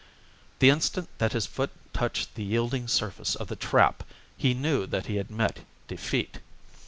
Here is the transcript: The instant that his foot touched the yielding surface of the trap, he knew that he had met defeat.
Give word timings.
The 0.57 0.71
instant 0.71 1.09
that 1.19 1.33
his 1.33 1.45
foot 1.45 1.69
touched 1.93 2.33
the 2.33 2.43
yielding 2.43 2.87
surface 2.87 3.35
of 3.35 3.49
the 3.49 3.55
trap, 3.55 4.03
he 4.35 4.55
knew 4.55 4.87
that 4.87 5.05
he 5.05 5.17
had 5.17 5.29
met 5.29 5.59
defeat. 5.87 6.39